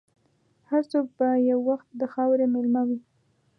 [0.69, 2.99] هر څوک به یو وخت د خاورې مېلمه وي.